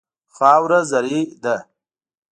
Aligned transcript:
خاوره 0.35 0.79
زرعي 0.89 1.21
ده. 1.43 1.55